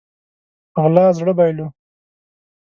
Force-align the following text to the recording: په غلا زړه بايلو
په 0.73 0.79
غلا 0.83 1.05
زړه 1.17 1.31
بايلو 1.37 1.67